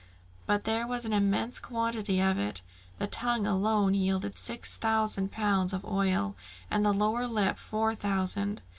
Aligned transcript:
But 0.47 0.63
there 0.63 0.87
was 0.87 1.05
an 1.05 1.13
immense 1.13 1.59
quantity 1.59 2.19
of 2.19 2.39
it; 2.39 2.63
the 2.97 3.05
tongue 3.05 3.45
alone 3.45 3.93
yielded 3.93 4.35
six 4.35 4.75
thousand 4.75 5.31
pounds 5.31 5.73
of 5.73 5.85
oil, 5.85 6.35
and 6.71 6.83
the 6.83 6.91
lower 6.91 7.27
lip 7.27 7.59
four 7.59 7.93
thousand. 7.93 8.63